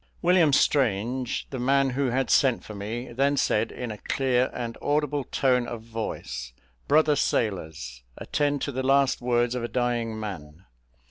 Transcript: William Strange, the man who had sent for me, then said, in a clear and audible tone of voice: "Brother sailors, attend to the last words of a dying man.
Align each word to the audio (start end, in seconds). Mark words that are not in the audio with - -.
William 0.23 0.51
Strange, 0.51 1.47
the 1.51 1.59
man 1.59 1.91
who 1.91 2.07
had 2.09 2.31
sent 2.31 2.63
for 2.63 2.73
me, 2.73 3.13
then 3.13 3.37
said, 3.37 3.71
in 3.71 3.91
a 3.91 3.99
clear 3.99 4.49
and 4.51 4.75
audible 4.81 5.23
tone 5.23 5.67
of 5.67 5.83
voice: 5.83 6.53
"Brother 6.87 7.15
sailors, 7.15 8.01
attend 8.17 8.63
to 8.63 8.71
the 8.71 8.81
last 8.81 9.21
words 9.21 9.53
of 9.53 9.63
a 9.63 9.67
dying 9.67 10.19
man. 10.19 10.65